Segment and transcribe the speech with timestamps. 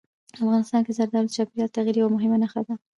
[0.43, 2.73] افغانستان کې زردالو د چاپېریال د تغیر یوه مهمه نښه ده.